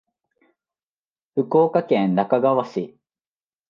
[1.35, 2.97] 福岡県那珂川市